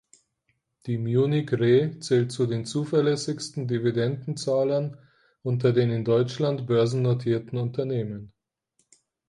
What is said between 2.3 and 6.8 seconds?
zu den zuverlässigsten Dividenden-Zahlern unter den in Deutschland